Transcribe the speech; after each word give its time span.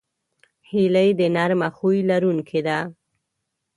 هیلۍ 0.69 1.09
د 1.19 1.21
نرمه 1.35 1.69
خوی 1.77 1.99
لرونکې 2.09 2.59
ده 2.67 2.77